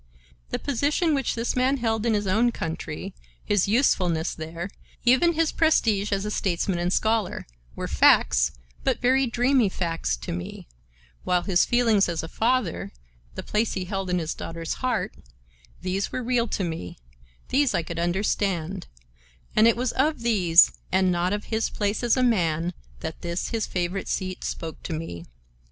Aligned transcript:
The 0.49 0.57
position 0.57 1.13
which 1.13 1.35
this 1.35 1.55
man 1.55 1.77
held 1.77 2.07
in 2.07 2.15
his 2.15 2.25
own 2.25 2.51
country, 2.51 3.13
his 3.45 3.67
usefulness 3.67 4.33
there, 4.33 4.67
even 5.05 5.33
his 5.33 5.51
prestige 5.51 6.11
as 6.11 6.33
statesman 6.33 6.79
and 6.79 6.91
scholar, 6.91 7.45
were 7.75 7.87
facts, 7.87 8.51
but 8.83 8.99
very 8.99 9.27
dreamy 9.27 9.69
facts, 9.69 10.17
to 10.17 10.31
me, 10.31 10.67
while 11.23 11.43
his 11.43 11.65
feelings 11.65 12.09
as 12.09 12.23
a 12.23 12.27
father, 12.27 12.91
the 13.35 13.43
place 13.43 13.73
he 13.73 13.85
held 13.85 14.09
in 14.09 14.17
his 14.17 14.33
daughter's 14.33 14.73
heart—these 14.81 16.11
were 16.11 16.23
real 16.23 16.47
to 16.47 16.63
me, 16.63 16.97
these 17.49 17.75
I 17.75 17.83
could 17.83 17.99
understand; 17.99 18.87
and 19.55 19.67
it 19.67 19.77
was 19.77 19.91
of 19.91 20.21
these 20.23 20.71
and 20.91 21.11
not 21.11 21.31
of 21.31 21.43
his 21.53 21.69
place 21.69 22.01
as 22.01 22.17
a 22.17 22.23
man, 22.23 22.73
that 23.01 23.21
this 23.21 23.49
his 23.49 23.67
favorite 23.67 24.07
seat 24.07 24.43
spoke 24.43 24.81
to 24.81 24.93
me. 24.93 25.25